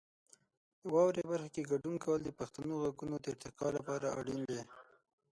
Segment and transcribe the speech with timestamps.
[0.91, 4.61] واورئ برخه کې ګډون کول د پښتو غږونو د ارتقا لپاره اړین دی.